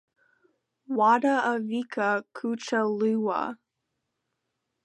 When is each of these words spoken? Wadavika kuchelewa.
Wadavika 0.97 2.07
kuchelewa. 2.35 3.39